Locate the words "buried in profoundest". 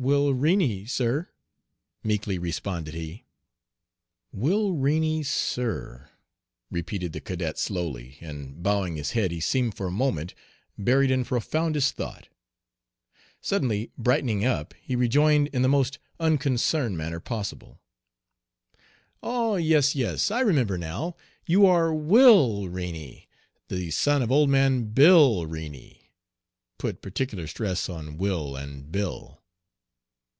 10.78-11.96